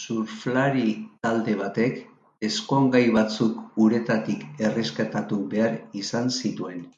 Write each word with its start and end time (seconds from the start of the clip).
Surflari 0.00 0.84
talde 1.26 1.56
batek 1.64 1.98
ezkongai 2.50 3.02
batzuk 3.18 3.60
uretatik 3.88 4.48
erreskatatu 4.70 5.44
behar 5.56 5.80
izan 6.06 6.36
zituen. 6.40 6.92